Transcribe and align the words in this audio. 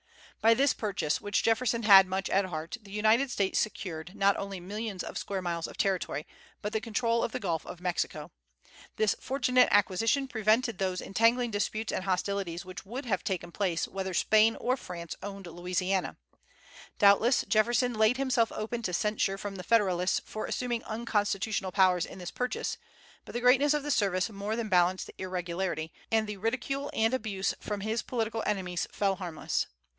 By 0.41 0.55
this 0.55 0.73
purchase, 0.73 1.21
which 1.21 1.43
Jefferson 1.43 1.83
had 1.83 2.07
much 2.07 2.27
at 2.31 2.45
heart, 2.45 2.75
the 2.81 2.89
United 2.89 3.29
States 3.29 3.59
secured, 3.59 4.15
not 4.15 4.35
only 4.37 4.59
millions 4.59 5.03
of 5.03 5.15
square 5.19 5.43
miles 5.43 5.67
of 5.67 5.77
territory, 5.77 6.25
but 6.63 6.73
the 6.73 6.81
control 6.81 7.23
of 7.23 7.31
the 7.31 7.39
Gulf 7.39 7.63
of 7.67 7.79
Mexico. 7.79 8.31
This 8.95 9.15
fortunate 9.19 9.67
acquisition 9.69 10.27
prevented 10.27 10.79
those 10.79 10.99
entangling 11.01 11.51
disputes 11.51 11.93
and 11.93 12.05
hostilities 12.05 12.65
which 12.65 12.83
would 12.83 13.05
have 13.05 13.23
taken 13.23 13.51
place 13.51 13.87
whether 13.87 14.15
Spain 14.15 14.55
or 14.55 14.75
France 14.75 15.15
owned 15.21 15.45
Louisiana. 15.45 16.17
Doubtless, 16.97 17.45
Jefferson 17.47 17.93
laid 17.93 18.17
himself 18.17 18.51
open 18.53 18.81
to 18.81 18.93
censure 18.93 19.37
from 19.37 19.57
the 19.57 19.63
Federalists 19.63 20.19
for 20.25 20.47
assuming 20.47 20.83
unconstitutional 20.85 21.71
powers 21.71 22.07
in 22.07 22.17
this 22.17 22.31
purchase; 22.31 22.79
but 23.25 23.33
the 23.33 23.41
greatness 23.41 23.75
of 23.75 23.83
the 23.83 23.91
service 23.91 24.31
more 24.31 24.55
than 24.55 24.69
balanced 24.69 25.05
the 25.05 25.21
irregularity, 25.21 25.93
and 26.11 26.25
the 26.25 26.37
ridicule 26.37 26.89
and 26.95 27.13
abuse 27.13 27.53
from 27.59 27.81
his 27.81 28.01
political 28.01 28.41
enemies 28.47 28.87
fell 28.91 29.17
harmless. 29.17 29.67